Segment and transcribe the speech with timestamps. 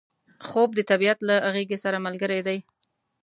[0.47, 2.57] خوب د طبیعت له غیږې سره ملګری دی